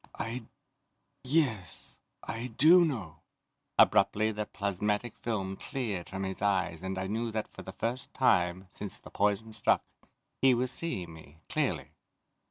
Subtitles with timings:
[0.17, 0.45] "I...
[1.23, 3.17] Yes, I do know!"
[3.77, 8.11] Abruptly the plasmatic film cleared from his eyes and I knew that for the first
[8.15, 9.83] time, since the poison struck,
[10.41, 11.91] he was seeing me, clearly.